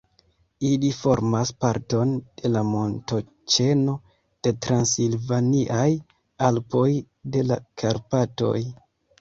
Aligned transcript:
Ili 0.67 0.87
formas 0.99 1.49
parton 1.65 2.13
de 2.41 2.49
la 2.53 2.63
montoĉeno 2.69 3.95
de 4.47 4.55
Transilvaniaj 4.67 5.87
Alpoj 6.49 6.89
de 7.37 7.47
la 7.53 7.63
Karpatoj. 7.85 8.59